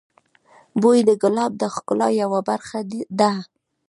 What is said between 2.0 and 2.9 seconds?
یوه برخه